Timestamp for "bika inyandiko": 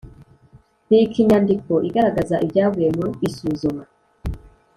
0.89-1.71